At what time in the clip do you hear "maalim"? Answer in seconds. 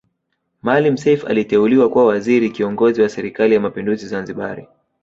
0.61-0.97